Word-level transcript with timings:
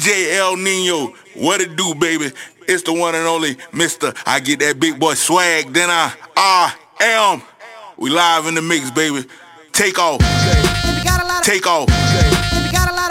DJ 0.00 0.32
El 0.38 0.56
Nino, 0.56 1.12
what 1.34 1.60
it 1.60 1.76
do, 1.76 1.94
baby? 1.94 2.32
It's 2.66 2.82
the 2.84 2.92
one 2.92 3.14
and 3.14 3.26
only 3.26 3.56
Mr. 3.70 4.16
I 4.24 4.40
get 4.40 4.60
that 4.60 4.80
big 4.80 4.98
boy 4.98 5.12
swag, 5.12 5.74
then 5.74 5.90
I 5.90 6.14
I 6.34 6.74
am. 7.00 7.42
We 7.98 8.08
live 8.08 8.46
in 8.46 8.54
the 8.54 8.62
mix, 8.62 8.90
baby. 8.90 9.28
Take 9.72 9.98
off. 9.98 10.20
Take 11.42 11.66
off. 11.66 11.88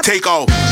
Take 0.02 0.26
off. 0.26 0.69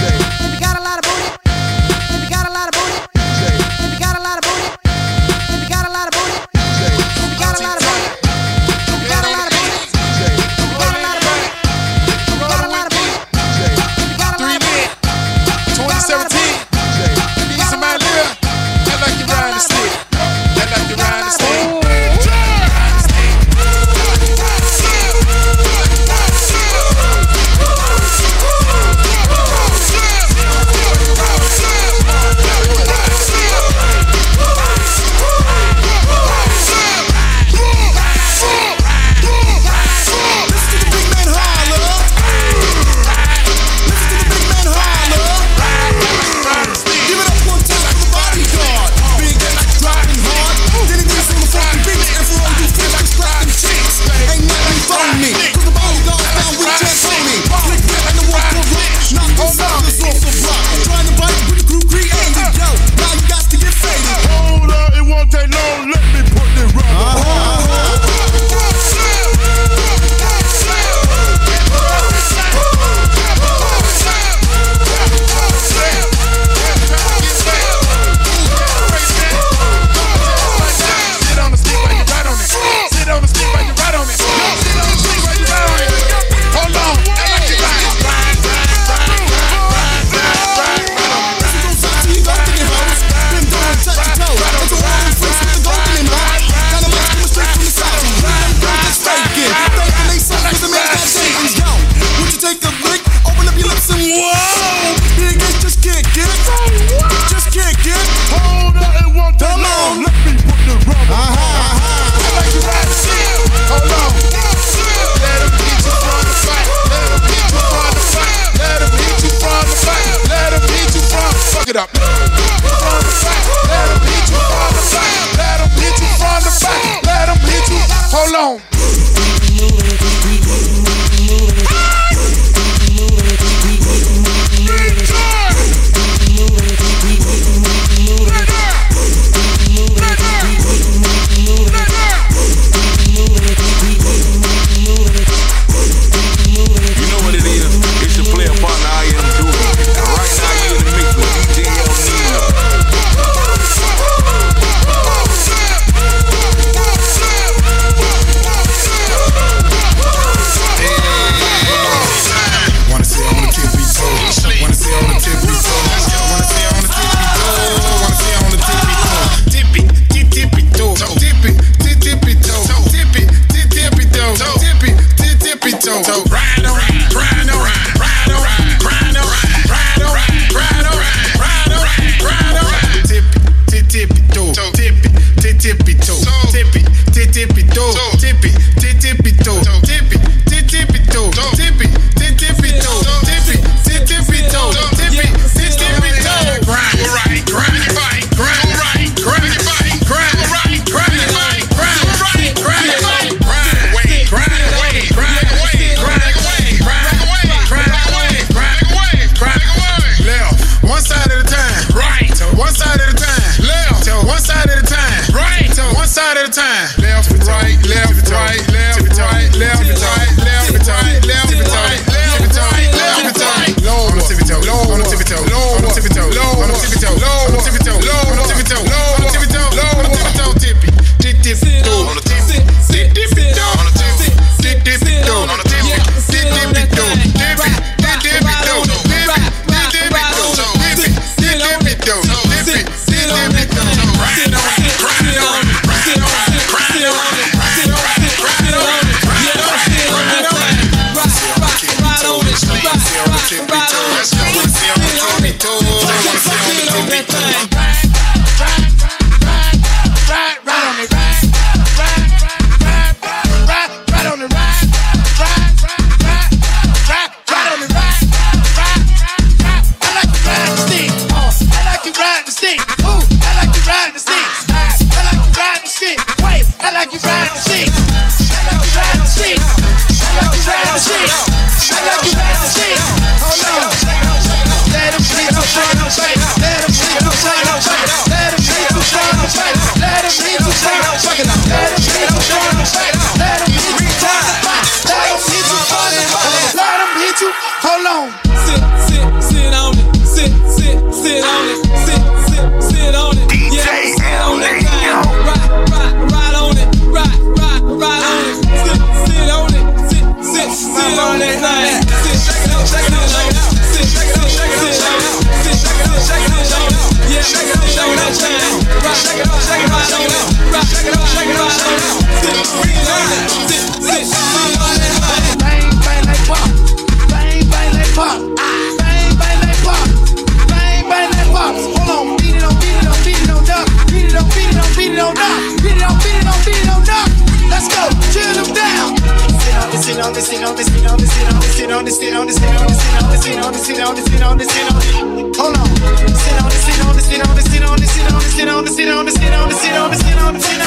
Sit 340.42 340.64
on 340.64 340.78
sit 340.78 341.08
on 341.08 341.20
sit 341.20 341.54
on 341.54 341.62
sit 341.62 341.92
on 341.92 342.08
sit 342.08 342.36
on 342.36 342.50
sit 342.50 342.70
on 342.70 342.90
sit 342.90 343.10
on 343.16 343.38
sit 343.38 343.60
on 343.60 343.74
sit 343.74 344.00
on 344.00 344.16
sit 344.18 344.42
on 344.44 344.60
sit 344.60 344.84
on 344.84 345.52
hold 345.58 345.76
on 345.76 345.88
sit 345.88 346.62
on 346.62 346.72
sit 346.72 347.06
on 347.06 347.20
sit 347.20 347.42
on 347.42 347.58
sit 347.58 347.84
on 347.84 347.98
sit 347.98 348.32
on 348.32 348.42
sit 348.42 348.68
on 348.70 348.88
sit 348.88 349.10
on 349.10 349.28
sit 349.28 349.54
on 349.54 349.72
sit 349.72 349.94
on 349.98 350.14
sit 350.14 350.38
on 350.38 350.62
sit 350.62 350.82
on 350.82 350.87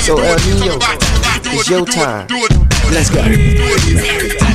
So 0.00 0.16
uh, 0.16 0.22
El 0.22 0.38
Nino, 0.46 0.78
it's 1.52 1.68
your 1.68 1.84
time. 1.84 2.26
Let's 2.90 3.10
go. 3.10 4.49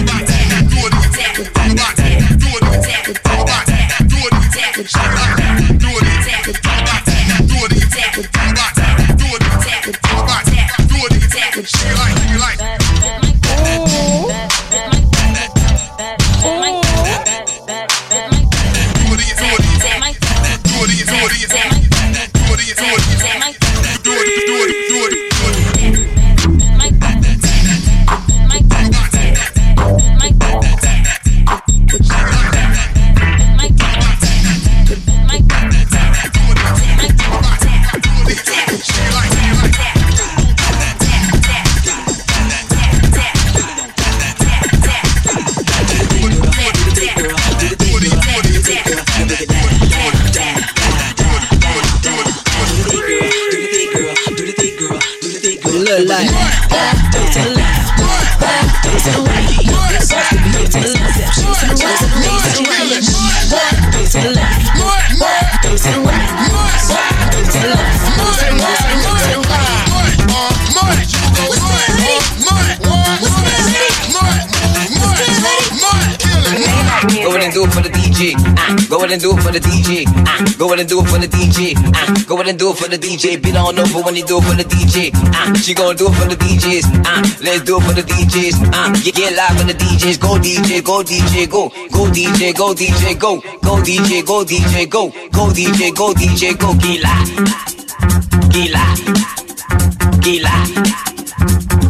Ahead 79.06 79.13
and 79.13 79.22
do 79.22 79.38
it 79.38 79.42
for 79.42 79.52
the 79.52 79.60
DJ. 79.60 80.04
Ah, 80.25 80.42
go 80.57 80.66
ahead 80.68 80.80
and 80.80 80.90
do 80.90 81.00
it 81.02 81.07
for 81.07 81.19
the 81.19 81.28
DJ. 81.28 81.74
Ah, 81.94 82.25
go 82.28 82.36
ahead 82.36 82.48
and 82.50 82.57
do 82.60 82.72
it 82.72 82.78
for 82.78 82.90
the 82.90 82.98
DJ. 82.98 83.42
Beat 83.42 83.56
on 83.56 83.78
over 83.78 84.02
when 84.02 84.16
you 84.16 84.25
do 84.25 84.40
it 84.40 84.44
for 84.44 84.56
the 84.56 84.63
DJ. 84.63 85.12
Ah, 85.13 85.54
she 85.54 85.74
gonna 85.74 85.96
do 85.96 86.07
it 86.07 86.16
for 86.16 86.28
the 86.28 86.36
DJs. 86.36 86.86
Ah, 87.06 87.22
let's 87.42 87.62
do 87.63 87.78
it 87.78 87.84
for 87.84 87.94
the 87.94 88.02
DJs. 88.02 88.56
Ah, 88.74 88.90
get, 89.04 89.16
get 89.16 89.36
live 89.36 89.57
with 89.57 89.68
the 89.68 89.75
DJs. 89.78 90.19
Go 90.19 90.38
DJ, 90.42 90.84
go 90.84 91.04
DJ, 91.04 91.50
go. 91.50 91.69
Go 91.94 92.10
DJ, 92.10 92.56
go 92.56 92.74
DJ, 92.74 93.19
go. 93.19 93.40
Go 93.62 93.78
DJ, 93.86 94.25
go 94.25 94.44
DJ, 94.44 94.90
go. 94.90 95.10
Go 95.30 95.54
DJ, 95.54 95.94
go 95.94 96.13
DJ, 96.13 96.57
go. 96.57 96.74
Get 96.74 97.02
live. 97.04 97.30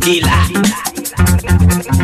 Get 0.02 0.24
live. 0.24 0.65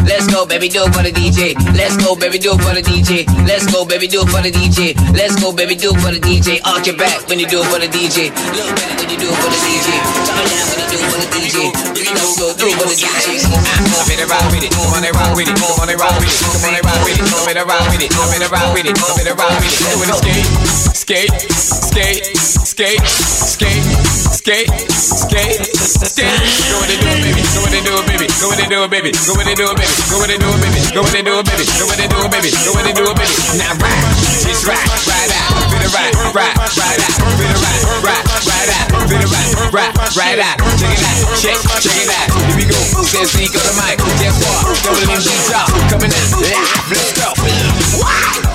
Let's 0.07 0.27
go, 0.27 0.45
baby, 0.45 0.67
do 0.67 0.83
it 0.83 0.93
for 0.93 1.03
the 1.03 1.11
DJ. 1.11 1.55
Let's 1.75 1.97
go, 1.97 2.15
baby, 2.15 2.37
do 2.37 2.53
it 2.53 2.61
for 2.61 2.73
the 2.73 2.83
DJ. 2.83 3.25
Let's 3.47 3.65
go, 3.71 3.85
baby, 3.85 4.07
do 4.07 4.21
it 4.23 4.29
for 4.29 4.41
the 4.41 4.51
DJ. 4.51 4.95
Let's 5.15 5.35
go, 5.39 5.51
baby, 5.51 5.75
do 5.75 5.91
it 5.91 5.99
for 6.01 6.11
the 6.11 6.19
DJ. 6.19 6.59
Arch 6.65 6.87
your 6.87 6.97
back 6.97 7.27
when 7.27 7.39
you 7.39 7.47
do 7.47 7.61
it 7.61 7.67
for 7.67 7.79
the 7.79 7.87
DJ. 7.87 8.29
Look 8.53 8.75
back 8.75 8.95
when 8.99 9.09
you 9.09 9.17
do 9.17 9.27
it 9.29 9.37
for 9.39 9.49
the 9.49 9.59
DJ. 9.61 9.89
Turn 10.27 10.45
down 10.45 10.65
when 10.71 10.79
you 10.81 10.87
do 10.91 10.97
it 10.99 11.07
for 11.09 11.19
the 11.19 11.27
DJ. 11.31 11.57
You 11.95 12.13
know, 12.15 12.27
go 12.37 12.47
do 12.55 12.67
it 12.67 12.75
for 12.75 12.87
the 12.87 12.95
DJ. 12.95 13.39
I'm 13.41 14.11
in 14.11 14.19
a 14.19 14.27
rock 14.27 14.45
with 14.51 14.63
it. 14.63 14.71
Come 14.71 14.93
on 14.93 15.05
rock 15.15 15.33
with 15.35 15.47
it. 15.47 15.55
Come 15.57 15.79
on 15.79 15.91
rock 15.95 16.15
with 16.19 16.31
it. 16.31 16.39
Come 16.43 16.59
on 16.59 16.75
rock 16.83 17.01
with 17.07 17.17
it. 17.17 17.25
Come 17.25 17.47
a 17.47 17.63
rock 17.63 17.85
with 17.87 18.03
it. 18.03 18.11
Come 18.11 18.31
a 18.31 18.47
rock 18.51 18.73
with 18.75 18.85
it. 18.87 18.95
Come 18.95 19.19
in 19.19 19.27
a 19.27 19.35
rock 19.35 19.55
with 19.57 19.69
it. 19.69 19.79
Do 19.81 20.89
it 20.89 20.90
skate, 21.11 21.27
skate, 21.51 22.23
skate, 22.39 23.03
skate, 23.03 23.83
skate, 24.31 24.71
skate, 24.95 25.59
skate. 25.75 26.39
Go 26.71 26.79
in 26.87 26.95
and 26.95 27.03
do 27.03 27.19
baby. 27.19 27.43
Go 27.51 27.67
in 27.67 27.75
and 27.75 27.83
do 27.83 27.99
baby. 28.07 28.31
Go 28.39 28.47
in 28.55 28.63
and 28.63 28.71
do 28.71 28.79
baby. 28.87 29.11
Go 29.27 29.35
in 29.43 29.51
and 29.51 29.59
do 29.59 29.67
baby. 29.75 29.91
Go 30.07 30.23
in 30.23 30.31
and 30.31 30.39
do 30.39 30.55
baby. 30.55 30.79
Go 30.95 31.03
in 31.03 31.11
and 31.11 31.27
do 31.27 31.35
baby. 31.43 31.67
Go 31.75 31.91
in 31.91 31.99
and 31.99 32.07
do 32.07 32.19
baby. 32.31 32.49
Go 32.63 32.71
in 32.79 32.87
and 32.87 32.95
do 32.95 33.03
baby. 33.11 33.35
Now 33.59 33.75
ride, 33.83 34.07
just 34.39 34.63
ride, 34.63 34.87
ride 35.03 35.35
out. 35.35 35.51
Feel 35.67 35.83
it 35.83 35.91
right, 35.91 36.15
ride, 36.31 36.55
ride 36.79 37.03
out. 37.03 37.11
Feel 37.35 37.51
it 37.51 37.59
right, 37.59 37.83
ride, 38.07 38.25
ride 38.47 38.71
out. 38.71 38.87
Feel 39.11 39.19
it 39.19 39.27
right, 39.27 39.51
ride, 39.67 39.91
ride 40.15 40.39
out. 40.39 40.63
Check 40.79 40.95
it 40.95 41.03
out, 41.03 41.19
check, 41.43 41.59
check 41.83 41.97
it 41.99 42.07
out. 42.07 42.31
Here 42.39 42.55
we 42.55 42.63
go. 42.71 42.79
Says 43.03 43.35
sneak 43.35 43.51
on 43.51 43.67
the 43.67 43.75
mic. 43.75 43.99
Guess 44.23 44.39
what? 44.47 44.63
Double 44.79 45.11
MG 45.11 45.27
top 45.51 45.67
coming 45.91 46.07
in. 46.07 46.23
Let's 46.39 47.11
go. 47.19 47.35
Dub- 47.35 48.50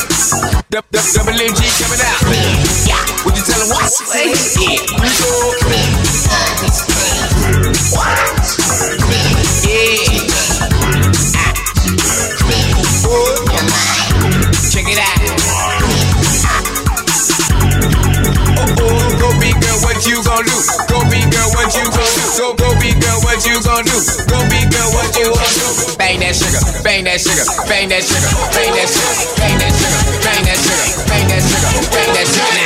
Double 0.77 1.33
MG 1.33 1.65
coming 1.81 2.05
out. 2.05 2.21
Would 3.25 3.33
you 3.35 3.43
tell 3.45 3.61
him 3.65 3.73
what? 3.73 3.89
Yeah. 9.65 9.87
Check 14.69 14.85
it 14.85 15.01
out. 15.01 15.17
Oh, 18.59 18.77
oh, 18.77 19.17
go 19.19 19.33
big 19.41 19.57
girl, 19.57 19.81
what 19.81 20.05
you 20.05 20.21
gon' 20.23 20.45
do? 20.45 20.53
Go 20.89 21.01
big 21.09 21.33
girl, 21.33 21.49
what 21.57 21.73
you 21.75 21.89
gon' 21.89 22.05
do? 22.05 22.21
Go, 22.37 22.53
go 22.55 22.69
big 22.81 23.01
girl, 23.01 23.19
what 23.23 23.47
you 23.47 23.63
gon' 23.63 23.85
do? 23.87 24.26
Bang 26.97 27.05
that 27.05 27.21
sugar, 27.21 27.45
bang 27.69 27.89
that 27.91 28.01
sugar, 28.01 28.25
bang 28.57 28.73
that 28.73 28.89
sugar, 28.89 29.13
bang 29.37 29.59
that 29.61 29.69
sugar, 29.77 30.01
bang 30.25 30.45
that 30.49 30.57
sugar, 30.57 31.05
bang 31.05 31.29
that 31.29 31.45
sugar, 31.45 31.69
bang 31.93 32.09
that 32.17 32.25
sugar. 32.25 32.57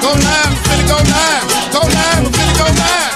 Go 0.00 0.16
live, 0.16 0.48
I'm 0.48 0.56
finna 0.64 0.88
go 0.88 0.96
live. 0.96 1.44
Go 1.72 1.80
live, 1.84 2.16
I'm 2.16 2.32
finna 2.32 2.56
go 2.56 2.64
live, 2.72 3.09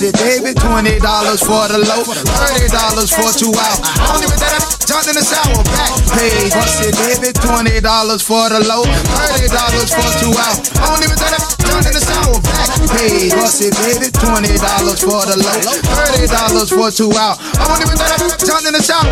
page. 0.00 0.12
Bust 0.12 0.56
it. 0.56 0.56
Twenty 0.60 0.98
dollars 0.98 1.40
for 1.40 1.68
the 1.68 1.78
low, 1.78 2.04
thirty 2.04 2.68
dollars 2.68 3.10
for 3.12 3.28
two 3.36 3.52
hours. 3.52 3.80
I 3.84 4.12
don't 4.12 4.24
even 4.24 4.38
that 4.40 4.62
jumped 4.86 5.08
in 5.08 5.16
the 5.16 5.24
shower. 5.24 5.60
Back 5.64 5.92
page. 6.16 6.52
Bust 6.52 6.80
it, 6.84 6.94
baby. 6.96 7.32
Twenty 7.36 7.80
dollars 7.80 8.22
for 8.22 8.48
the 8.48 8.60
low, 8.64 8.84
thirty 8.84 9.48
dollars 9.48 9.90
for 9.92 10.08
two 10.20 10.32
hours. 10.32 10.72
I 10.80 10.88
don't 10.88 11.04
even 11.04 11.18
that 11.20 11.42
jumped 11.60 11.86
in 11.88 11.94
the 11.94 12.00
shower. 12.00 12.40
Back 12.40 12.59
page. 12.92 13.32
Bust 13.32 13.62
it, 13.62 13.74
baby. 13.80 14.08
Twenty 14.12 14.54
dollars 14.58 15.00
for 15.00 15.22
the 15.26 15.36
low, 15.36 15.60
thirty 15.96 16.26
dollars 16.28 16.70
for 16.70 16.88
two 16.90 17.10
hours. 17.14 17.38
I 17.56 17.64
don't 17.68 17.82
even 17.84 17.96
that 17.98 18.18
jumped 18.40 18.66
in 18.68 18.74
the 18.74 18.82
shower. 18.82 19.08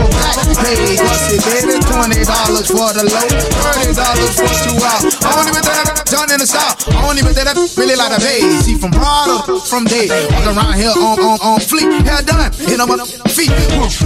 Page. 0.61 1.01
Bust 1.01 1.33
it, 1.33 1.43
baby. 1.45 1.77
Twenty 1.85 2.23
dollars 2.25 2.69
for 2.69 2.91
the 2.93 3.05
low, 3.07 3.29
thirty 3.63 3.93
dollars 3.95 4.33
for 4.37 4.51
two 4.65 4.77
hours. 4.79 5.17
I 5.25 5.31
don't 5.35 5.49
even 5.49 5.65
that 5.65 6.05
jumped 6.07 6.33
in 6.33 6.41
the 6.41 6.49
shower. 6.49 6.75
I 6.93 7.01
don't 7.07 7.19
even 7.19 7.33
that 7.35 7.57
really 7.77 7.97
like 7.97 8.13
a 8.13 8.21
pay. 8.21 8.41
See 8.63 8.77
from 8.77 8.93
Prada, 8.93 9.61
from 9.67 9.85
day. 9.85 10.09
Walk 10.09 10.47
around 10.53 10.75
here 10.77 10.93
on 10.93 11.17
on 11.21 11.39
on 11.41 11.59
fleek. 11.61 11.89
Hair 12.05 12.23
done, 12.29 12.53
hit 12.53 12.81
on 12.81 12.89
feet. 13.33 13.53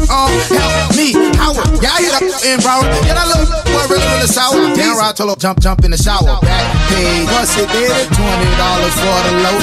Um, 0.09 0.31
help 0.53 0.95
me, 0.95 1.13
Howard. 1.39 1.67
Yeah, 1.83 1.95
I 1.95 2.01
hit 2.05 2.15
up 2.15 2.25
in 2.45 2.59
Broward. 2.61 2.89
Yeah, 3.07 3.17
that 3.17 3.27
little 3.27 3.49
boy 3.67 3.85
really 3.91 4.09
really 4.15 4.29
sour. 4.29 4.75
Down 4.75 4.97
right 4.97 5.15
till 5.17 5.35
jump 5.37 5.61
jump 5.61 5.85
in 5.85 5.91
the 5.91 5.99
shower. 5.99 6.39
Back 6.43 6.67
pay. 6.89 7.25
What's 7.33 7.57
it 7.57 7.69
it? 7.69 8.07
Twenty 8.13 8.51
dollars 8.57 8.95
for 9.01 9.19
the 9.27 9.32
low, 9.41 9.57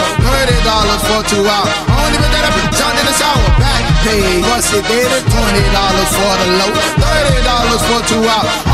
dollars 0.63 1.03
for 1.05 1.21
two 1.29 1.43
hours. 1.45 1.75
Only 1.89 2.17
that 2.33 2.43
I 2.45 2.51
jump 2.73 2.95
in 2.97 3.05
the 3.05 3.15
shower. 3.15 3.41
Back 3.61 3.83
pay. 4.05 4.41
What's 4.49 4.73
it? 4.73 4.85
Twenty 4.85 5.63
dollars 5.73 6.11
for 6.17 6.33
the 6.41 6.47
low, 6.57 6.71
thirty 6.97 7.39
dollars 7.45 7.83
for 7.89 7.99
two 8.09 8.23
hours. 8.25 8.68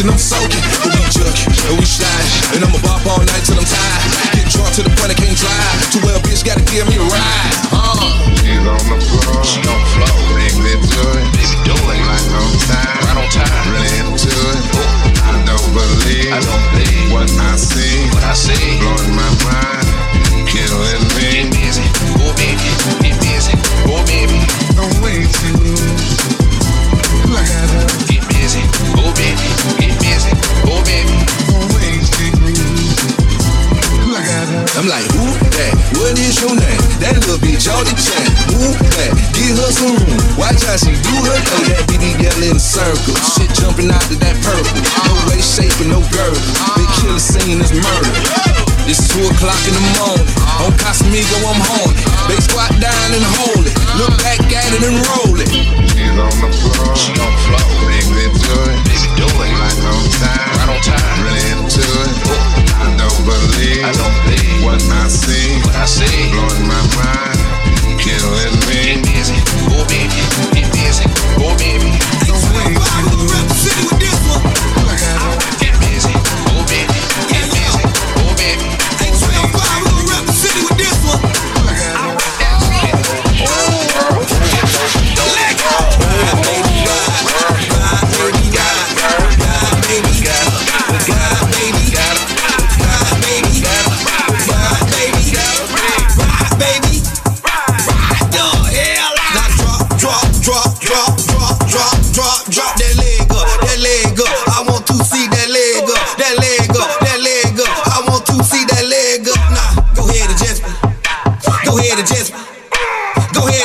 I'm 0.00 0.16
soaking. 0.16 0.47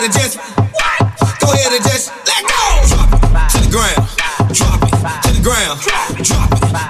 Ahead 0.03 0.11
and 0.11 0.19
just, 0.19 0.35
go 1.39 1.47
ahead 1.53 1.71
and 1.71 1.83
just 1.83 2.11
let 2.27 2.43
go. 2.43 2.63
Drop 2.91 3.07
it 3.07 3.47
to 3.51 3.59
the 3.63 3.71
ground, 3.71 4.03
drop 4.51 4.83
it 4.83 4.91
to 5.23 5.31
the 5.31 5.43
ground, 5.43 5.79
drop 5.79 6.11
it 6.11 6.27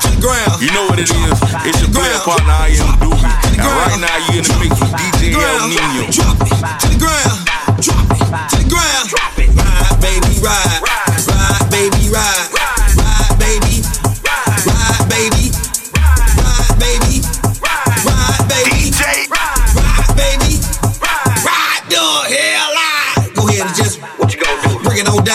to 0.01 0.10
the 0.10 0.22
ground. 0.22 0.58
You 0.62 0.72
know 0.74 0.86
what 0.89 0.98
it 0.98 1.10
is. 1.10 1.38
It's 1.70 1.77
your 1.82 1.93
player 1.93 2.17
partner, 2.25 2.50
I 2.50 2.74
am 2.74 2.98
Doobie. 2.98 3.29
And 3.53 3.70
right 3.70 4.00
now 4.01 4.17
you 4.34 4.41
in 4.41 4.46
the 4.46 4.55
mix 4.58 4.74
with 4.82 4.93
DJ 4.98 5.38
El 5.38 5.70
Nino. 5.70 6.10
Drop 6.10 6.41
it 6.41 6.58
to 6.82 6.88
the 6.89 6.98
ground. 6.98 7.38
Drop 7.77 8.01
it 8.01 8.25
to 8.50 8.58
the 8.58 8.70
ground. 8.74 9.13
Ride, 9.13 10.01
baby, 10.01 10.34
ride. 10.41 10.82
Ride, 10.82 11.70
baby. 11.70 12.10
Ride, 12.10 12.62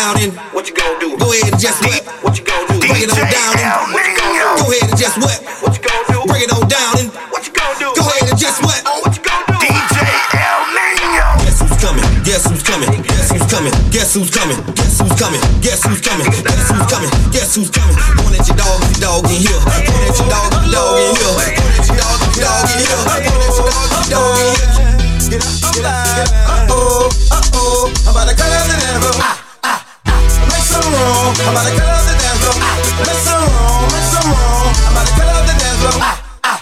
down 0.08 0.22
and 0.24 0.32
What 0.56 0.64
you 0.68 0.74
gonna 0.74 0.96
do? 1.00 1.16
go 1.20 1.28
ahead 1.32 1.52
and 1.52 1.60
just 1.60 1.84
what? 1.84 2.00
What 2.24 2.38
you 2.38 2.44
gonna 2.44 2.64
do? 2.72 2.80
Bring 2.80 3.02
it 3.04 3.12
on 3.12 3.28
down 3.28 3.52
and 3.60 3.92
What 3.92 4.04
you 4.08 4.16
gonna 4.16 4.40
do? 4.40 4.64
go 4.64 4.72
ahead 4.72 4.88
and 4.88 4.96
just 4.98 5.16
what? 5.20 5.36
What 5.60 5.72
you 5.76 5.82
gonna 5.84 6.08
do? 6.08 6.18
Bring 6.24 6.42
it 6.48 6.52
on 6.52 6.64
down 6.68 6.92
and 6.98 7.08
What 7.28 7.44
you 7.44 7.52
gonna 7.52 7.76
do? 7.76 7.88
go 7.92 8.04
ahead 8.08 8.28
and 8.32 8.38
just 8.40 8.58
what? 8.64 8.80
What 9.04 9.12
you 9.12 9.22
gonna 9.22 9.44
do? 9.52 9.68
DJ 9.68 9.96
El 10.40 10.60
Nino. 10.72 11.28
Guess 11.44 11.60
who's 11.60 11.76
coming? 11.76 12.04
Guess 12.24 12.44
who's 12.48 12.62
coming? 12.64 12.88
Guess 13.04 13.28
who's 13.36 13.44
coming? 13.52 13.72
Guess 13.92 14.08
who's 14.16 14.32
coming? 14.32 14.60
Guess 14.72 14.96
who's 14.96 15.12
coming? 15.12 15.40
Guess 15.60 15.82
who's 15.84 16.00
coming? 16.00 16.28
Guess 16.32 16.68
who's 16.72 16.88
coming? 16.88 17.10
Guess 17.28 17.54
who's 17.56 17.70
coming? 17.70 17.96
Point 18.16 18.40
at 18.40 18.48
your 18.48 18.56
dog, 18.56 18.80
your 18.88 19.00
dog 19.04 19.24
in 19.28 19.38
here. 19.44 19.60
Point 19.60 20.08
at 20.08 20.16
your 20.16 20.28
dog, 20.32 20.48
your 20.56 20.72
dog 20.72 20.96
in 20.96 21.12
here. 21.20 21.36
Point 21.36 21.52
at 21.52 21.84
your 21.84 21.96
dog, 22.00 22.16
your 22.32 22.48
dog 22.48 22.64
in 22.64 22.80
here. 22.80 22.96
Point 23.04 23.28
at 23.28 23.52
your 23.52 23.68
dog, 23.68 23.92
your 23.92 24.08
dog 24.08 24.40
in 24.40 24.56
here. 24.56 24.88
Get 25.28 25.44
up, 25.44 25.74
get 25.76 25.84
up. 25.84 26.28
Uh 26.48 26.72
oh, 26.72 27.08
uh 27.30 27.42
oh. 27.52 27.92
I'm 28.08 28.16
about 28.16 28.28
to 28.30 28.34
cut 28.36 28.48
out 28.48 28.64
the 28.64 28.76
devil. 28.80 29.37
Ah, 30.98 31.04
ah, 31.04 31.22
ah. 31.22 31.28
Room. 31.28 31.34
I'm 31.38 31.54
about 31.54 31.66
to 31.68 31.72
cut 31.78 31.88
out 31.88 32.02
the 32.02 32.14
devil. 32.18 32.54
Ah, 32.58 32.74
make 33.06 33.22
some 33.22 33.44
room, 33.46 33.86
make 33.94 34.08
some 34.10 34.28
room. 34.34 34.66
I'm 34.82 34.92
about 34.92 35.06
to 35.06 35.12
cut 35.14 35.28
out 35.30 35.44
the 35.46 35.54
devil. 35.54 35.94
Ah, 36.02 36.18
ah. 36.42 36.58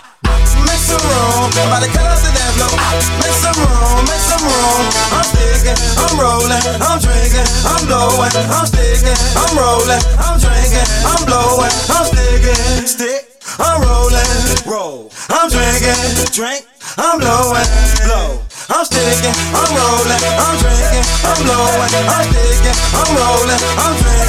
Make 0.66 0.82
some 0.84 1.00
room, 1.00 1.48
I'm 1.56 1.68
about 1.72 1.80
to 1.80 1.88
cut 1.88 2.04
out 2.04 2.20
the 2.20 2.30
devil. 2.36 2.68
Ah, 2.76 2.92
make 3.22 3.36
some 3.40 3.56
room, 3.56 4.04
make 4.04 4.24
some 4.28 4.44
room. 4.44 4.84
I'm 5.16 5.24
sticking, 5.24 5.78
I'm 5.96 6.14
rolling, 6.20 6.64
I'm 6.84 6.98
drinking, 7.00 7.48
I'm 7.64 7.82
blowing, 7.88 8.32
I'm 8.52 8.66
sticking, 8.68 9.16
I'm 9.40 9.52
rolling, 9.56 10.02
I'm 10.20 10.36
drinking, 10.36 10.86
I'm 11.06 11.20
blowing, 11.24 11.72
I'm 11.88 12.04
sticking, 12.04 12.60
stick, 12.84 13.40
I'm 13.56 13.80
rolling, 13.80 14.28
roll, 14.68 15.08
I'm 15.32 15.48
drinking, 15.48 15.96
drink, 16.36 16.68
I'm 17.00 17.18
blowing, 17.20 17.68
blow. 18.04 18.42
I'm 18.68 18.84
sticking, 18.84 19.32
I'm 19.54 19.70
rolling, 19.78 20.22
I'm 20.36 20.54
drinking, 20.58 21.04
I'm 21.24 21.38
blowing, 21.46 21.92
I'm 22.10 22.24
sticking, 22.28 22.76
I'm 22.98 23.10
rolling, 23.14 23.60
I'm 23.78 23.94
drinking, 23.94 24.25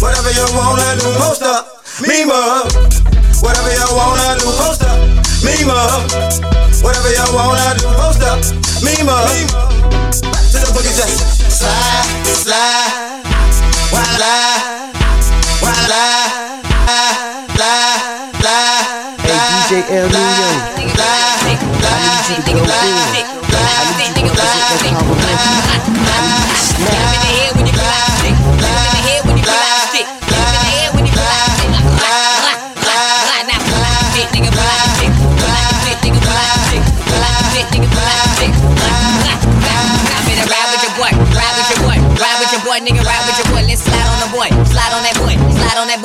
whatever 0.00 0.30
you 0.32 0.46
wanna 0.56 0.98
do. 0.98 1.06
Post 1.18 1.42
up, 1.42 1.84
me 2.02 2.24
mug, 2.24 2.72
whatever 3.42 3.70
you 3.70 3.86
wanna 3.96 4.38
do. 4.38 4.46
Post 4.58 4.82
up, 4.82 4.96
me 5.44 5.64
mug, 5.64 6.10
whatever 6.82 7.10
you 7.10 7.26
wanna 7.34 7.74
do. 7.78 7.86
Post 7.98 8.22
up, 8.22 8.38
me 8.82 8.94
mug. 9.04 9.28
To 10.50 10.58
the 10.58 10.66
boogie 10.74 10.94
just 10.96 11.16
slide, 11.50 12.06
slide. 12.44 13.24
Why 13.90 14.04
lie? 14.18 14.92
Why 15.60 15.74
lie, 15.88 16.40
Hey, 19.22 19.38
DJ 19.68 19.84
El 19.90 20.08
Nino. 20.08 20.69
I 22.32 22.36
need 22.38 23.16
you 23.16 23.19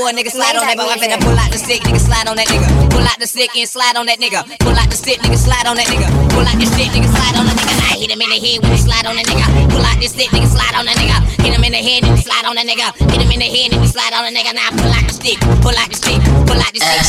boy, 0.06 0.14
nigga, 0.14 0.30
slide 0.30 0.54
on 0.54 0.70
that 0.70 0.78
boy. 0.78 0.86
I'm 0.86 1.02
finna 1.02 1.18
pull 1.18 1.34
out 1.34 1.50
the 1.50 1.58
stick, 1.58 1.82
nigga, 1.82 1.98
slide 1.98 2.30
on 2.30 2.38
that 2.38 2.46
nigga, 2.46 2.70
pull 2.94 3.02
out 3.02 3.18
the 3.18 3.26
stick 3.26 3.50
and 3.58 3.66
slide 3.66 3.98
on 3.98 4.06
that 4.06 4.22
nigga, 4.22 4.46
pull 4.62 4.78
out 4.78 4.86
the 4.86 4.94
stick, 4.94 5.18
nigga, 5.26 5.34
slide 5.34 5.66
on 5.66 5.82
that 5.82 5.90
nigga, 5.90 6.06
pull 6.30 6.46
out 6.46 6.58
the 6.62 6.68
stick, 6.70 6.94
nigga, 6.94 7.10
slide 7.10 7.34
on 7.34 7.50
the 7.50 7.54
nigga. 7.58 7.74
Now 7.74 7.98
hit 7.98 8.14
him 8.14 8.22
in 8.22 8.30
the 8.30 8.38
head 8.38 8.62
when 8.62 8.70
he 8.70 8.78
slide 8.86 9.06
on 9.10 9.18
the 9.18 9.26
nigga, 9.26 9.46
pull 9.74 9.82
out 9.82 9.98
the 9.98 10.06
stick, 10.06 10.30
nigga, 10.30 10.46
slide 10.46 10.78
on 10.78 10.86
the 10.86 10.94
nigga, 10.94 11.18
hit 11.42 11.58
him 11.58 11.64
in 11.66 11.74
the 11.74 11.82
head 11.82 12.06
and 12.06 12.22
slide 12.22 12.46
on 12.46 12.54
the 12.54 12.62
nigga, 12.62 12.86
hit 13.10 13.18
him 13.18 13.32
in 13.34 13.42
the 13.42 13.50
head 13.50 13.74
and 13.74 13.82
slide 13.90 14.14
on 14.14 14.30
the 14.30 14.32
nigga. 14.38 14.54
Now 14.54 14.70
pull 14.78 14.94
out 14.94 15.06
the 15.10 15.16
stick, 15.18 15.42
pull 15.66 15.74
out 15.74 15.90
the 15.90 15.98
stick, 15.98 16.22
pull 16.46 16.62
out 16.62 16.70
the 16.70 16.82
stick, 16.86 17.02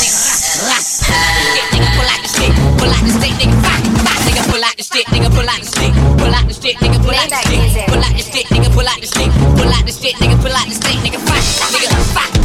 nigga, 1.69 1.89
pull 1.93 2.09
out 2.09 2.21
the 2.25 2.29
stick, 2.33 2.53
pull 2.81 2.89
out 2.89 3.03
the 3.05 3.13
stick, 3.13 3.33
nigga, 3.37 3.53
fuck, 3.61 3.81
fuck, 4.09 4.19
nigga, 4.25 4.41
pull 4.49 4.63
out 4.65 4.73
the 4.73 4.81
stick, 4.81 5.05
nigga, 5.13 5.29
pull 5.29 5.45
out 5.45 5.61
the 5.61 5.69
stick, 5.69 5.93
pull 6.17 6.33
out 6.33 6.45
the 6.49 6.55
stick, 6.57 6.75
nigga, 6.81 6.97
pull 6.97 7.13
out 7.13 7.29
the 7.29 7.37
stick, 7.45 7.69
pull 7.93 8.01
out 8.01 8.13
the 8.17 8.25
stick, 8.25 8.47
nigga, 8.49 8.69
pull 8.73 8.89
out 8.89 8.97
the 8.97 9.05
stick, 9.05 9.29
pull 9.53 9.69
out 9.69 9.85
the 9.85 9.93
stick, 9.93 10.15
nigga, 10.17 10.37
pull 10.41 10.49
out 10.49 10.65
the 10.65 10.73
stick, 10.73 10.97
nigga, 11.05 11.21
fuck, 11.21 11.45
nigga, 11.77 11.93
fuck, 12.17 12.36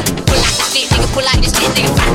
nigga, 0.00 1.12
pull 1.12 1.26
out 1.26 1.36
the 1.42 1.48
stick, 1.48 1.68
nigga, 1.74 1.94
pull 1.94 2.14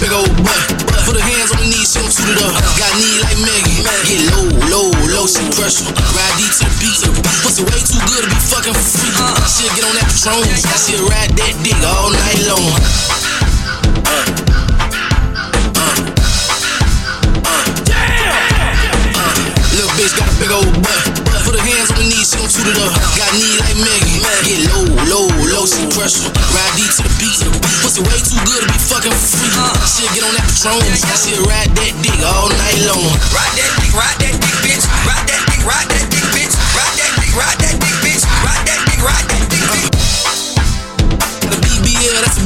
big 0.00 0.12
old 0.12 0.32
butt. 0.42 0.56
Put 1.04 1.16
her 1.16 1.22
hands 1.22 1.52
on 1.52 1.60
the 1.60 1.68
knees, 1.68 1.92
she 1.92 2.00
don't 2.00 2.10
up. 2.40 2.56
Got 2.80 2.92
knee 2.96 3.20
like 3.20 3.36
Maggie. 3.44 3.84
Get 4.08 4.32
low, 4.32 4.48
low, 4.72 4.88
low, 5.12 5.26
she 5.26 5.44
pressure. 5.52 6.09
Pussy 7.60 7.68
way 7.68 7.84
too 7.84 8.00
good 8.08 8.24
to 8.24 8.30
be 8.32 8.40
fucking 8.40 8.72
for 8.72 8.80
free. 8.80 9.12
Uh-huh. 9.20 9.36
She'll 9.44 9.68
get 9.76 9.84
on 9.84 9.92
that 10.00 10.08
Patron. 10.08 10.48
She'll 10.80 11.04
ride 11.12 11.28
that 11.36 11.52
dick 11.60 11.76
all 11.84 12.08
night 12.08 12.40
long. 12.48 12.72
Uh, 14.00 14.16
uh, 14.16 14.80
uh, 17.44 17.60
Little 19.76 19.92
bitch 19.92 20.16
got 20.16 20.24
a 20.24 20.34
big 20.40 20.48
old 20.48 20.72
butt. 20.80 21.04
Put 21.44 21.52
her 21.52 21.64
hands 21.68 21.92
on 21.92 22.00
the 22.00 22.08
knees, 22.08 22.32
she 22.32 22.40
don't 22.40 22.48
shoot 22.48 22.64
it 22.64 22.80
up. 22.80 22.96
Got 23.20 23.28
knee 23.36 23.60
like 23.60 23.76
Maggie. 23.76 24.24
Get 24.48 24.64
low, 24.72 24.88
low, 25.12 25.28
low, 25.52 25.68
she 25.68 25.84
pressure. 25.92 26.32
Ride 26.32 26.72
D 26.80 26.88
to 26.88 27.04
the 27.04 27.12
beat. 27.20 27.44
Pussy 27.84 28.00
way 28.00 28.24
too 28.24 28.40
good 28.48 28.64
to 28.64 28.68
be 28.72 28.78
fucking 28.88 29.12
for 29.12 29.36
free. 29.36 29.52
Uh-huh. 29.52 29.76
She'll 29.84 30.08
get 30.16 30.24
on 30.24 30.32
that 30.32 30.48
Patron. 30.48 30.80
She'll 30.96 31.44
ride 31.44 31.68
that 31.76 31.92
dick 32.00 32.16
all 32.24 32.48
night 32.48 32.80
long. 32.88 33.04
Ride 33.36 33.52
that 33.52 33.68
dick, 33.84 33.92
ride 33.92 34.16
that 34.16 34.32
dick, 34.40 34.56
bitch. 34.64 34.88
Ride 35.04 35.28
that 35.28 35.44
dick, 35.44 35.60
ride 35.68 35.88
that 35.92 36.08
dick, 36.08 36.19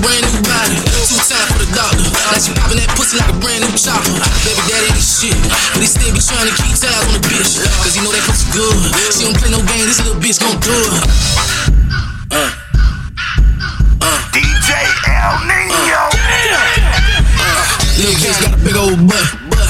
brand 0.05 0.21
new 0.29 0.41
body. 0.45 0.77
Two 1.09 1.17
time 1.25 1.49
for 1.57 1.65
the 1.65 1.71
doctor. 1.73 2.05
Now 2.05 2.37
she 2.37 2.53
popping 2.53 2.77
that 2.77 2.93
pussy 2.93 3.17
like 3.17 3.33
a 3.33 3.37
brand 3.41 3.65
new 3.65 3.73
chopper. 3.73 4.13
Baby 4.45 4.63
daddy 4.69 4.93
ain't 4.93 5.01
shit, 5.01 5.37
but 5.73 5.81
he 5.81 5.89
still 5.89 6.13
be 6.13 6.21
trying 6.21 6.45
to 6.45 6.55
keep 6.61 6.77
tabs 6.77 7.09
on 7.09 7.17
the 7.17 7.25
bitch. 7.25 7.65
Cause 7.81 7.97
he 7.97 8.05
know 8.05 8.13
that 8.13 8.25
pussy 8.29 8.47
good. 8.53 8.77
She 9.17 9.25
don't 9.25 9.37
play 9.41 9.49
no 9.49 9.65
game, 9.65 9.89
this 9.89 10.05
little 10.05 10.21
bitch 10.21 10.39
gon' 10.45 10.61
do 10.61 10.77
it. 10.77 11.64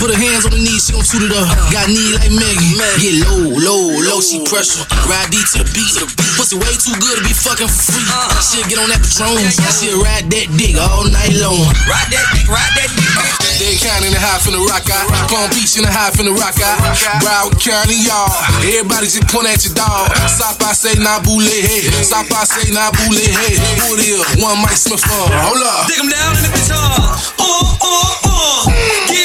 Put 0.05 0.13
her 0.13 0.21
hands 0.21 0.45
on 0.45 0.53
the 0.53 0.61
knees, 0.61 0.85
she 0.85 0.93
gon' 0.93 1.01
shoot 1.01 1.25
it 1.25 1.33
up. 1.33 1.49
Got 1.73 1.89
knee 1.89 2.13
like 2.13 2.29
Maggie. 2.29 2.77
Get 3.01 3.25
low, 3.25 3.57
low, 3.57 3.89
low, 4.05 4.21
she 4.21 4.37
pressure. 4.45 4.85
Ride 5.09 5.33
D 5.33 5.41
to 5.57 5.65
the 5.65 5.67
beat. 5.73 5.97
Pussy 6.37 6.61
way 6.61 6.77
too 6.77 6.93
good 7.01 7.17
to 7.17 7.25
be 7.25 7.33
fucking 7.33 7.73
for 7.73 7.89
free. 7.89 8.05
She'll 8.45 8.69
get 8.69 8.85
on 8.85 8.93
that 8.93 9.01
Patron. 9.01 9.49
She'll 9.49 10.05
ride 10.05 10.29
that 10.29 10.53
dick 10.61 10.77
all 10.77 11.09
night 11.09 11.33
long. 11.41 11.57
Ride 11.89 12.13
that 12.13 12.27
dick, 12.37 12.45
ride 12.53 12.69
that 12.77 12.93
dick. 12.93 13.17
They 13.57 13.81
counting 13.81 14.13
the 14.13 14.21
high 14.21 14.37
from 14.45 14.53
the 14.53 14.61
rock 14.69 14.85
out. 14.93 15.09
Palm 15.33 15.49
Beach 15.57 15.73
in 15.81 15.89
the 15.89 15.93
high 15.95 16.13
from 16.13 16.29
the 16.29 16.37
rock 16.37 16.61
out. 16.61 16.85
Broward 17.25 17.57
County, 17.57 17.97
y'all. 18.05 18.29
Everybody 18.61 19.09
just 19.09 19.25
point 19.33 19.49
at 19.49 19.65
your 19.65 19.73
dog. 19.73 20.13
Stop, 20.29 20.61
I 20.69 20.77
say, 20.77 21.01
nah, 21.01 21.25
boule, 21.25 21.49
hey. 21.49 21.89
Stop, 22.05 22.29
I 22.29 22.45
say, 22.45 22.69
nah, 22.77 22.93
boule, 22.93 23.17
hey. 23.17 23.57
Who 23.81 23.97
it 23.97 24.05
is? 24.05 24.21
One 24.37 24.61
Mike 24.61 24.77
Smith, 24.77 25.01
uh, 25.01 25.33
hold 25.49 25.65
up. 25.65 25.89
Dig 25.89 25.97
'em 25.97 26.13
down 26.13 26.37
in 26.37 26.45
the 26.45 26.53
guitar. 26.53 26.93
Uh, 27.41 27.73
uh, 27.81 28.29
uh. 28.29 28.69
Get 29.09 29.24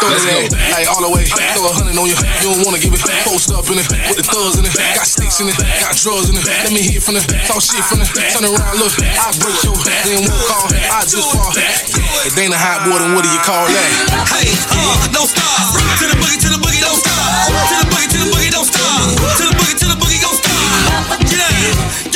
Yeah, 0.00 0.16
throw 0.16 0.16
that 0.16 0.48
in. 0.48 0.72
Like 0.72 0.88
all 0.88 1.02
the 1.04 1.12
way. 1.12 1.24
Throw 1.28 1.68
a 1.68 1.72
hundred 1.76 1.96
on 2.00 2.08
you. 2.08 2.16
You 2.40 2.56
don't 2.56 2.64
wanna 2.64 2.80
give 2.80 2.96
it. 2.96 3.02
Post 3.28 3.52
up 3.52 3.68
in 3.68 3.76
it. 3.76 3.86
With 4.08 4.16
the 4.16 4.24
thugs 4.24 4.56
in 4.56 4.64
it. 4.64 4.72
Got 4.96 5.04
sticks 5.04 5.40
in 5.44 5.52
it. 5.52 5.56
Got 5.56 5.92
drugs 6.00 6.32
in 6.32 6.36
it. 6.40 6.44
Let 6.46 6.72
me 6.72 6.80
hear 6.80 7.00
from 7.04 7.20
it. 7.20 7.24
Talk 7.44 7.60
shit 7.60 7.84
from 7.84 8.00
it. 8.00 8.08
Turn 8.32 8.48
around, 8.48 8.80
look. 8.80 8.94
I 8.96 9.28
break 9.36 9.60
your. 9.60 9.76
Then 10.08 10.24
won't 10.24 10.44
call. 10.48 10.66
I 10.72 11.04
just 11.04 11.28
fall. 11.36 11.52
It 11.52 12.32
ain't 12.36 12.52
a 12.52 12.60
hot 12.60 12.88
boy, 12.88 13.00
then 13.00 13.12
what 13.12 13.24
do 13.24 13.30
you 13.32 13.42
call 13.44 13.64
that? 13.64 13.90
Hey, 14.32 14.48
uh, 14.72 15.08
don't 15.12 15.28
stop. 15.28 15.72
To 16.00 16.04
the 16.08 16.16
boogie, 16.20 16.40
to 16.40 16.48
the 16.52 16.60
boogie, 16.60 16.80
don't 16.80 17.00
stop. 17.00 17.48
To 17.48 17.74
the 17.80 17.86
boogie, 17.88 18.08
to 18.12 18.18
the 18.24 18.28
boogie, 18.28 18.50
don't 18.52 18.68
stop. 18.68 19.16
To 19.16 19.44
the 19.48 19.54
boogie, 19.56 19.76
to 19.80 19.86
the 19.88 19.96
boogie, 19.96 20.20
don't 20.20 20.36
stop. 20.36 21.20
Get 21.28 22.09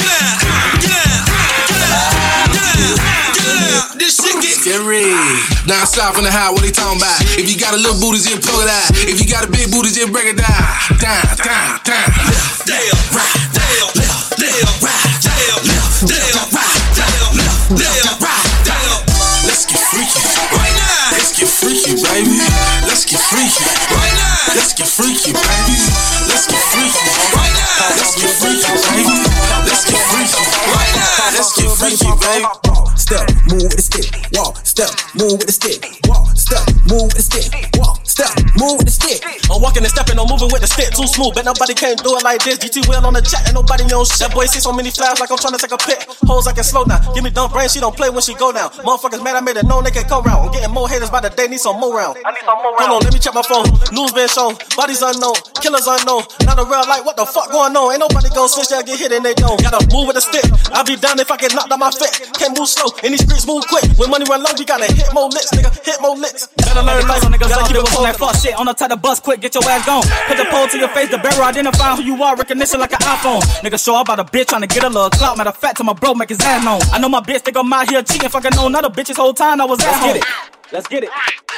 Down 5.64 5.88
south 5.88 6.20
in 6.20 6.28
the 6.28 6.32
high, 6.32 6.52
what 6.52 6.60
they 6.60 6.68
talking 6.68 7.00
about? 7.00 7.24
If 7.40 7.48
you 7.48 7.56
got 7.56 7.72
a 7.72 7.80
little 7.80 7.96
booty, 7.96 8.20
just 8.20 8.44
plug 8.44 8.60
it 8.60 8.68
out. 8.68 8.84
If 9.08 9.16
you 9.16 9.24
got 9.24 9.48
a 9.48 9.50
big 9.50 9.72
booty, 9.72 9.96
just 9.96 10.12
break 10.12 10.28
it 10.28 10.36
down. 10.36 10.60
Down, 11.00 11.24
down, 11.40 11.80
down. 11.80 12.08
Left, 12.28 12.68
down, 12.68 12.92
right, 13.16 13.32
down, 13.56 13.88
left, 13.96 14.36
down, 14.36 14.60
right, 14.84 15.16
down, 15.24 15.56
left, 15.64 16.04
down, 16.04 16.36
right, 16.52 16.80
down, 16.92 17.28
left, 17.32 17.80
down, 17.80 18.12
right, 18.20 18.48
down. 18.68 19.08
Let's 19.48 19.64
get 19.64 19.80
freaky 19.88 20.20
right 20.52 20.74
now. 20.76 21.16
Let's 21.16 21.32
get 21.32 21.48
freaky, 21.48 21.96
baby. 21.96 22.44
Let's 22.84 23.08
get 23.08 23.24
freaky 23.24 23.64
right 23.88 24.14
now. 24.20 24.52
Let's 24.52 24.76
get 24.76 24.84
freaky, 24.84 25.32
baby. 25.32 25.80
Let's 26.28 26.44
get 26.44 26.60
freaky 26.76 27.08
right 27.32 27.52
now. 27.56 27.88
Let's 27.96 28.12
get 28.20 28.36
freaky, 28.36 28.68
baby. 28.68 29.16
Let's 29.64 29.88
get 29.88 29.96
freaky 30.12 30.44
right 30.76 30.92
now. 30.92 31.32
Let's 31.32 31.56
get 31.56 31.72
freaky, 31.72 32.12
baby. 32.20 32.63
Step, 32.96 33.26
move 33.50 33.66
with 33.66 33.76
the 33.76 33.82
stick. 33.82 34.06
Walk, 34.32 34.56
step, 34.64 34.90
move 35.14 35.38
with 35.38 35.46
the 35.46 35.52
stick. 35.52 35.82
Walk, 36.06 36.30
step, 36.38 36.62
move 36.86 37.10
with 37.10 37.18
the 37.18 37.26
stick. 37.26 37.50
Walk, 37.74 37.98
step, 38.06 38.30
move 38.54 38.78
with 38.78 38.86
the 38.86 38.94
stick. 38.94 39.18
I'm 39.50 39.60
walking 39.60 39.82
and 39.82 39.90
stepping, 39.90 40.18
I'm 40.18 40.30
moving 40.30 40.48
with 40.54 40.62
the 40.62 40.70
stick 40.70 40.94
too 40.94 41.06
smooth. 41.06 41.34
Bet 41.34 41.44
nobody 41.44 41.74
can't 41.74 41.98
do 42.02 42.14
it 42.16 42.22
like 42.22 42.42
this. 42.46 42.58
GT 42.62 42.86
wheel 42.86 43.02
on 43.02 43.12
the 43.12 43.22
chat 43.22 43.44
and 43.50 43.54
nobody 43.54 43.84
knows 43.90 44.14
shit. 44.14 44.24
That 44.24 44.32
boy 44.32 44.46
see 44.46 44.62
so 44.62 44.72
many 44.72 44.90
flags 44.90 45.18
like 45.18 45.30
I'm 45.30 45.38
trying 45.38 45.58
to 45.58 45.60
take 45.60 45.74
a 45.74 45.80
pic. 45.80 46.06
Hoes 46.24 46.46
I 46.46 46.52
can 46.54 46.62
slow 46.62 46.84
down. 46.84 47.02
Give 47.14 47.22
me 47.22 47.30
dumb 47.30 47.50
brain, 47.50 47.68
she 47.68 47.82
don't 47.82 47.94
play 47.94 48.10
when 48.10 48.22
she 48.22 48.34
go 48.34 48.54
down. 48.54 48.70
Motherfuckers 48.86 49.22
mad 49.22 49.34
I 49.36 49.42
made 49.42 49.58
it 49.58 49.66
known 49.66 49.84
they 49.84 49.90
can 49.90 50.06
come 50.06 50.22
round. 50.22 50.46
I'm 50.46 50.52
getting 50.54 50.70
more 50.70 50.88
haters 50.88 51.10
by 51.10 51.20
the 51.20 51.30
day, 51.30 51.48
need 51.50 51.60
some 51.60 51.78
more 51.82 51.94
round. 51.94 52.18
I 52.24 52.30
need 52.30 52.46
some 52.46 52.58
more 52.62 52.78
round. 52.78 52.94
Hold 52.94 53.02
on, 53.02 53.10
let 53.10 53.12
me 53.12 53.18
check 53.18 53.34
my 53.34 53.42
phone. 53.42 53.66
News 53.90 54.14
been 54.14 54.30
shown, 54.30 54.54
bodies 54.78 55.02
unknown, 55.02 55.34
killers 55.58 55.86
unknown. 55.90 56.22
Not 56.46 56.62
a 56.62 56.64
real 56.64 56.86
light, 56.86 57.02
what 57.02 57.18
the 57.18 57.26
fuck 57.26 57.50
going 57.50 57.74
on? 57.74 57.90
Ain't 57.90 58.00
nobody 58.00 58.30
gon' 58.30 58.48
switch, 58.48 58.70
they'll 58.70 58.86
get 58.86 58.98
hit 59.02 59.12
and 59.12 59.26
they 59.26 59.34
don't. 59.34 59.58
Gotta 59.60 59.82
move 59.90 60.06
with 60.06 60.16
the 60.16 60.24
stick. 60.24 60.46
I'll 60.72 60.86
be 60.86 60.96
down 60.96 61.18
if 61.18 61.30
I 61.30 61.36
get 61.36 61.54
knocked 61.54 61.72
on 61.72 61.78
my 61.82 61.90
fit. 61.90 62.10
Can't 62.38 62.56
move 62.56 62.68
slow, 62.68 62.83
in 63.04 63.12
these 63.12 63.22
streets 63.22 63.46
move 63.46 63.64
quick. 63.68 63.84
When 63.96 64.10
money 64.10 64.24
run 64.28 64.42
low, 64.42 64.52
we 64.58 64.64
gotta 64.64 64.86
hit 64.92 65.08
more 65.12 65.28
licks, 65.28 65.50
nigga. 65.52 65.70
Hit 65.84 66.00
more 66.00 66.16
licks. 66.16 66.46
Better 66.56 66.82
learn 66.82 67.06
life, 67.08 67.22
nigga. 67.22 67.48
Gotta 67.48 67.66
keep 67.66 67.76
it 67.76 67.86
cold. 67.88 68.04
Like 68.04 68.16
fuck 68.16 68.34
shit 68.36 68.54
on 68.54 68.66
the 68.66 68.74
top 68.74 68.90
of 68.90 68.98
the 68.98 69.02
bus, 69.02 69.20
quick, 69.20 69.40
get 69.40 69.54
your 69.54 69.64
ass 69.68 69.86
gone. 69.86 70.04
Put 70.28 70.36
the 70.36 70.46
pole 70.50 70.68
to 70.68 70.78
your 70.78 70.88
face, 70.88 71.10
the 71.10 71.18
barrel 71.18 71.44
identify 71.44 71.96
who 71.96 72.02
you 72.02 72.22
are, 72.22 72.36
recognition 72.36 72.80
like 72.80 72.92
an 72.92 73.00
iPhone. 73.00 73.40
Nigga, 73.62 73.82
show 73.82 73.96
up 73.96 74.08
about 74.08 74.20
a 74.20 74.24
bitch 74.24 74.46
trying 74.46 74.62
to 74.62 74.68
get 74.68 74.84
a 74.84 74.88
little 74.88 75.10
clout. 75.10 75.36
Matter 75.38 75.50
of 75.50 75.56
fact, 75.56 75.78
to 75.78 75.84
my 75.84 75.92
bro, 75.92 76.14
make 76.14 76.28
his 76.28 76.40
ass 76.40 76.64
known. 76.64 76.80
I 76.92 76.98
know 76.98 77.08
my 77.08 77.20
bitch 77.20 77.42
think 77.42 77.56
I'm 77.56 77.72
out 77.72 77.88
here 77.88 78.02
cheating, 78.02 78.28
fucking 78.28 78.52
know 78.54 78.66
another 78.66 78.90
bitch's 78.90 79.16
whole 79.16 79.34
time 79.34 79.60
I 79.60 79.64
was 79.64 79.78
Let's 79.80 79.96
at 79.96 80.02
get 80.02 80.06
home. 80.06 80.16
It. 80.16 80.72
Let's 80.72 80.88
get 80.88 81.04
it. 81.04 81.10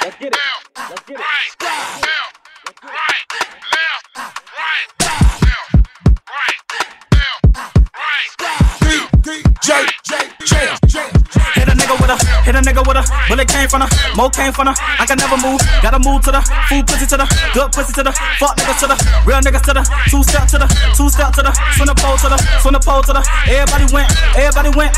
Let's 0.02 0.16
get 0.16 0.32
it. 0.32 0.38
Let's 0.76 1.02
get 1.06 1.18
it. 1.18 1.24
Hit 5.06 5.32
a 5.32 5.35
hit 12.46 12.54
a 12.54 12.62
nigga 12.62 12.86
with 12.86 12.96
a 12.96 13.02
bullet 13.28 13.48
came 13.50 13.68
from 13.68 13.82
the, 13.82 13.88
mo 14.14 14.30
came 14.30 14.52
from 14.54 14.70
the. 14.70 14.74
I 14.78 15.04
can 15.04 15.18
never 15.18 15.36
move, 15.42 15.58
gotta 15.82 15.98
move 15.98 16.22
to 16.22 16.30
the 16.30 16.42
food 16.70 16.86
pussy 16.86 17.06
to 17.10 17.16
the 17.18 17.26
good 17.52 17.72
pussy 17.74 17.92
to 17.98 18.02
the 18.06 18.12
fuck 18.38 18.54
niggas 18.56 18.78
to 18.80 18.86
the 18.86 18.96
real 19.26 19.42
niggas 19.42 19.66
to 19.66 19.74
the 19.74 19.82
two 20.06 20.22
step 20.22 20.46
to 20.54 20.58
the 20.62 20.68
two 20.94 21.10
step 21.10 21.34
to 21.34 21.42
the 21.42 21.52
swing 21.74 21.90
the 21.90 21.94
pole 21.98 22.16
to 22.16 22.30
the 22.30 22.38
swing 22.62 22.72
the 22.72 22.80
pole 22.80 23.02
to 23.02 23.12
the. 23.12 23.22
Everybody 23.50 23.90
went, 23.92 24.10
everybody 24.38 24.70
went. 24.78 24.94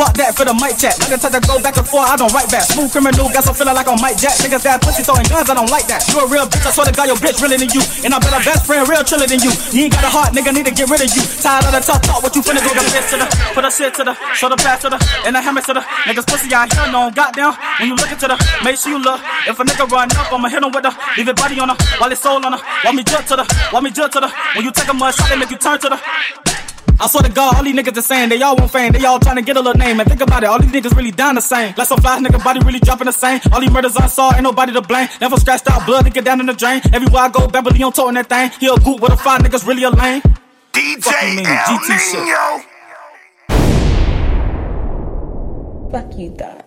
Fuck 0.00 0.16
that 0.16 0.32
for 0.32 0.48
the 0.48 0.56
mic 0.56 0.80
check. 0.80 0.96
Like 0.96 1.12
the 1.12 1.18
type 1.20 1.36
to 1.36 1.40
go 1.44 1.60
back 1.60 1.76
and 1.76 1.84
forth, 1.84 2.08
I 2.08 2.16
don't 2.16 2.32
write 2.32 2.48
back. 2.48 2.64
Smooth 2.72 2.88
criminal, 2.88 3.28
got 3.28 3.44
some 3.44 3.52
feeling 3.52 3.76
like 3.76 3.84
I'm 3.84 4.00
Mike 4.00 4.16
Jack. 4.16 4.40
Niggas 4.40 4.64
got 4.64 4.80
pussy 4.80 5.04
throwing 5.04 5.28
guns, 5.28 5.52
I 5.52 5.54
don't 5.54 5.68
like 5.68 5.84
that. 5.92 6.06
You 6.08 6.22
a 6.22 6.26
real 6.26 6.48
bitch, 6.48 6.64
I 6.64 6.72
swear 6.72 6.88
to 6.88 6.94
God, 6.96 7.04
your 7.10 7.20
bitch 7.20 7.36
realer 7.42 7.60
than 7.60 7.68
you. 7.68 7.84
And 8.00 8.16
I 8.16 8.18
bet 8.18 8.32
a 8.32 8.40
best 8.40 8.64
friend 8.64 8.88
real 8.88 9.04
triller 9.04 9.28
than 9.28 9.44
you. 9.44 9.52
You 9.76 9.86
ain't 9.88 9.92
got 9.92 10.08
a 10.08 10.12
heart, 10.12 10.32
nigga, 10.32 10.56
need 10.56 10.64
to 10.64 10.74
get 10.74 10.88
rid 10.88 11.04
of 11.04 11.10
you. 11.12 11.20
Tired 11.44 11.68
of 11.68 11.72
the 11.76 11.84
tough 11.84 12.00
talk, 12.00 12.24
what 12.24 12.32
you 12.32 12.40
finna 12.40 12.64
do? 12.64 12.72
The 12.72 12.80
bitch 12.88 13.12
to 13.12 13.16
the, 13.20 13.26
put 13.52 13.64
a 13.66 13.70
shit 13.70 13.92
to 14.00 14.02
the, 14.08 14.14
show 14.32 14.48
the 14.48 14.56
pass 14.56 14.80
to 14.82 14.88
the, 14.88 14.98
and 15.28 15.36
the 15.36 15.40
hammer 15.44 15.60
to 15.60 15.72
the. 15.76 15.84
Niggas 16.08 16.24
pussy 16.24 16.48
out 16.54 16.72
here, 16.72 16.88
no, 16.88 17.12
goddamn. 17.12 17.52
When 17.76 17.92
you 17.92 17.96
look 18.00 18.08
into 18.08 18.24
the, 18.24 18.36
make 18.64 18.80
sure 18.80 18.96
you 18.96 19.00
look. 19.04 19.20
If 19.44 19.60
a 19.60 19.64
nigga 19.68 19.84
run 19.90 20.08
up, 20.16 20.32
I'ma 20.32 20.48
hit 20.48 20.64
him 20.64 20.72
with 20.72 20.84
the, 20.86 20.92
leave 21.20 21.28
it 21.28 21.36
body 21.36 21.60
on 21.60 21.68
her, 21.68 21.78
while 22.00 22.08
it's 22.08 22.24
soul 22.24 22.40
on 22.40 22.56
her. 22.56 22.62
While 22.88 22.96
me 22.96 23.04
jump 23.04 23.28
to 23.28 23.36
the, 23.36 23.44
while 23.68 23.82
me 23.82 23.90
jump 23.90 24.12
to 24.16 24.20
the. 24.24 24.32
When 24.56 24.64
you 24.64 24.72
take 24.72 24.88
a 24.88 24.94
mud 24.94 25.12
shot, 25.12 25.28
they 25.28 25.36
make 25.36 25.50
you 25.50 25.58
turn 25.58 25.76
to 25.76 25.92
the. 25.92 26.59
I 27.02 27.06
swear 27.06 27.22
to 27.22 27.32
God, 27.32 27.56
all 27.56 27.64
these 27.64 27.74
niggas 27.74 27.96
is 27.96 28.04
saying 28.04 28.28
they 28.28 28.42
all 28.42 28.54
want 28.56 28.70
fame. 28.70 28.92
They 28.92 29.02
all 29.06 29.18
trying 29.18 29.36
to 29.36 29.42
get 29.42 29.56
a 29.56 29.60
little 29.60 29.78
name. 29.78 29.98
And 30.00 30.06
think 30.08 30.20
about 30.20 30.42
it, 30.42 30.46
all 30.50 30.60
these 30.60 30.70
niggas 30.70 30.94
really 30.94 31.10
down 31.10 31.34
the 31.34 31.40
same. 31.40 31.72
Like 31.74 31.88
some 31.88 31.98
fly 31.98 32.18
nigga 32.18 32.44
body 32.44 32.60
really 32.60 32.78
dropping 32.78 33.06
the 33.06 33.12
same. 33.12 33.40
All 33.52 33.60
these 33.60 33.70
murders 33.70 33.96
I 33.96 34.06
saw, 34.06 34.34
ain't 34.34 34.42
nobody 34.42 34.74
to 34.74 34.82
blame. 34.82 35.08
Never 35.18 35.38
scratched 35.38 35.70
out 35.70 35.86
blood 35.86 36.04
to 36.04 36.10
get 36.10 36.26
down 36.26 36.40
in 36.40 36.46
the 36.46 36.52
drain. 36.52 36.82
Everywhere 36.92 37.22
I 37.22 37.28
go, 37.30 37.48
Beverly 37.48 37.82
on 37.82 37.94
toting 37.94 38.14
that 38.16 38.28
thing. 38.28 38.50
He 38.60 38.66
a 38.66 38.76
goop 38.76 39.00
with 39.00 39.12
a 39.12 39.16
five 39.16 39.40
niggas 39.40 39.66
really 39.66 39.84
a 39.84 39.90
lame. 39.90 40.20
DJ 40.72 41.36
mean, 41.36 41.46
El 41.46 41.64
GT 41.64 41.98
shit. 41.98 42.66
Fuck 45.90 46.18
you, 46.18 46.30
dog. 46.36 46.59